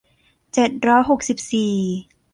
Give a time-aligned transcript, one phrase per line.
[0.53, 1.75] เจ็ดร้อยหกสิบสี่